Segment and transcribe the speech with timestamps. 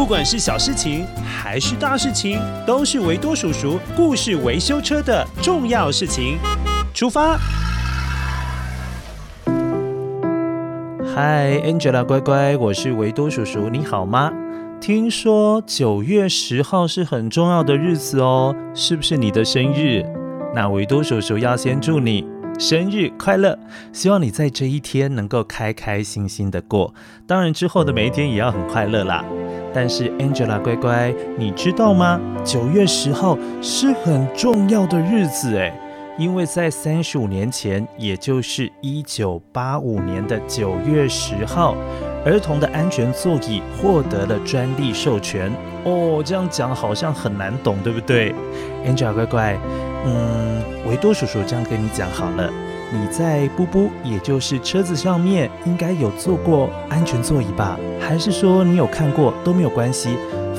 [0.00, 6.38] 不管是小事情还是大事情，都是维多叔叔故事维修车的重要事情。
[6.94, 7.38] 出发！
[11.14, 14.32] 嗨，Angela 乖乖，我是维多叔叔，你好吗？
[14.80, 20.02] 听说九月十号是很重要的日子哦，是不是你的生日？
[20.54, 22.26] 那维多叔叔要先祝你
[22.58, 23.58] 生日快乐，
[23.92, 26.94] 希望你在这一天能够开开心心的过，
[27.26, 29.22] 当然之后的每一天也要很快乐啦。
[29.72, 32.20] 但是 Angela 乖乖，你知道吗？
[32.44, 35.72] 九月十号是很重要的日子诶，
[36.18, 41.74] 因为在三十五年前，也就是一九八五年的九月十号，
[42.24, 45.50] 儿童的安全座椅获得了专利授权。
[45.84, 48.34] 哦，这样讲好像很难懂，对不对
[48.86, 49.58] ？Angela 乖乖，
[50.04, 52.50] 嗯，维多叔叔这样跟你讲好了。
[52.92, 57.78] 你在布布，也就是车子上面，应该有坐过安全座椅吧？
[58.00, 60.16] 还是说你有看过都没有关系？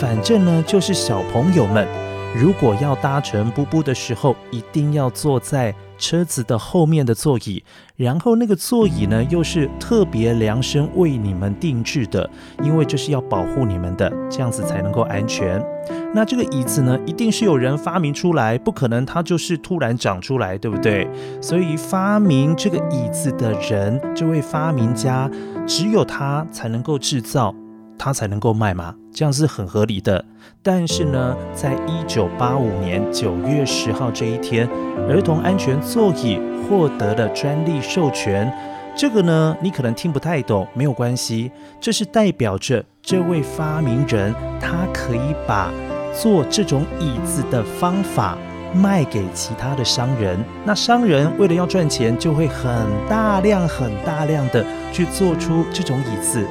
[0.00, 1.86] 反正呢，就是小朋友们，
[2.34, 7.62] 如果要搭乘布布的时候，一定要坐在车子的后面的座椅。
[7.96, 12.28] 然后那个座椅呢，又是特别量身为你们定制的，
[12.60, 15.64] 因为这是要保护你们的，这样子才能够安全。
[16.12, 21.08] 那这个椅子呢，一定是有人发明出来，不可能它就是突然长出来，对不对？
[21.40, 25.30] 所以发明这个椅子的人，这位发明家，
[25.68, 27.54] 只有他才能够制造，
[27.98, 30.24] 他才能够卖嘛，这样是很合理的。
[30.62, 34.68] 但是呢，在一九八五年九月十号这一天，
[35.08, 38.52] 儿童安全座椅获得了专利授权。
[38.96, 41.50] 这个呢，你可能听不太懂，没有关系，
[41.80, 45.72] 这是代表着这位发明人，他可以把
[46.12, 48.38] 做这种椅子的方法
[48.72, 52.70] 卖给其他的商人，那商人为了要赚钱，就会很
[53.08, 56.46] 大量、很大量的去做出这种椅子，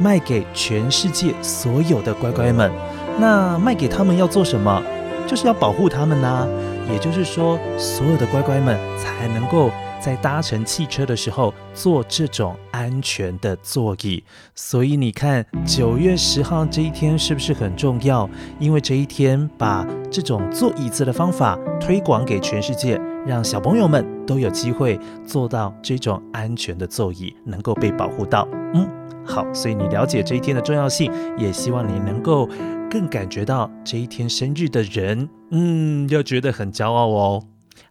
[0.00, 2.70] 卖给全世界所有的乖乖们。
[3.18, 4.82] 那卖给他们要做什么？
[5.26, 6.46] 就是要保护他们呐。
[6.90, 9.70] 也就是说，所有的乖乖们才能够。
[10.00, 14.22] 在搭乘汽车的时候坐这种安全的座椅，
[14.54, 18.30] 所以你看九月十号这一天是不是很重要？
[18.60, 22.96] 因为这一天把这种坐椅子的方法推广给全世界，
[23.28, 28.48] 让小朋友们都有机会坐到这种安全的座椅，能够被保护到。
[28.72, 28.88] 嗯，
[29.22, 32.48] 好，所以你了解这一天的重要性，也希望你能够
[32.90, 37.42] 更感觉到这一天生日的人，嗯，要觉得很骄傲哦。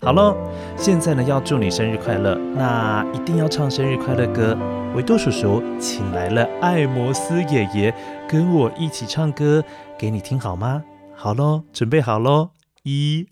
[0.01, 0.35] 好喽，
[0.75, 4.57] 现在呢要祝你生日快乐，那一定要唱生日快乐歌。
[4.95, 7.93] 维多叔叔请来了艾摩斯爷爷
[8.27, 9.63] 跟我一起唱歌
[9.99, 10.83] 给你听好吗？
[11.15, 12.49] 好喽，准备好喽，
[12.83, 13.27] 一、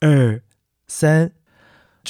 [0.00, 0.40] 二、
[0.86, 1.32] 三，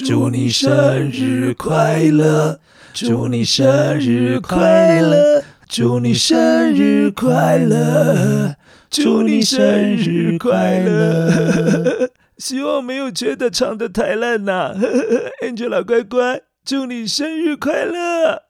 [0.05, 2.61] 祝你生日快乐，
[2.95, 8.55] 祝你生日快乐，祝你生日快乐，
[8.89, 12.11] 祝你生日快乐。
[12.39, 14.73] 希望没有觉得唱得太烂呐，
[15.43, 18.43] Angela 乖乖，祝你生日快乐！